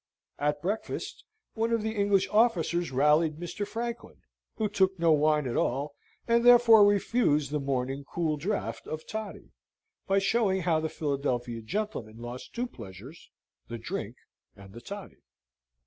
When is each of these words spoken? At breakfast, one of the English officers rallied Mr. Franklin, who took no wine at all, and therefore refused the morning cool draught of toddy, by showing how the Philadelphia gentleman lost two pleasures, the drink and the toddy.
At 0.39 0.63
breakfast, 0.63 1.25
one 1.53 1.71
of 1.71 1.83
the 1.83 1.91
English 1.95 2.27
officers 2.31 2.91
rallied 2.91 3.35
Mr. 3.37 3.67
Franklin, 3.67 4.23
who 4.55 4.67
took 4.67 4.97
no 4.97 5.11
wine 5.11 5.45
at 5.45 5.55
all, 5.55 5.93
and 6.27 6.43
therefore 6.43 6.83
refused 6.83 7.51
the 7.51 7.59
morning 7.59 8.03
cool 8.03 8.35
draught 8.35 8.87
of 8.87 9.05
toddy, 9.05 9.51
by 10.07 10.17
showing 10.17 10.61
how 10.61 10.79
the 10.79 10.89
Philadelphia 10.89 11.61
gentleman 11.61 12.17
lost 12.17 12.55
two 12.55 12.65
pleasures, 12.65 13.29
the 13.67 13.77
drink 13.77 14.15
and 14.55 14.73
the 14.73 14.81
toddy. 14.81 15.21